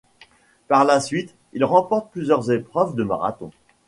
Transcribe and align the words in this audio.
Par 0.67 0.83
la 0.83 0.99
suite 0.99 1.35
il 1.53 1.63
remporte 1.63 2.09
plusieurs 2.11 2.49
épreuves 2.49 2.95
de 2.95 3.03
marathon. 3.03 3.51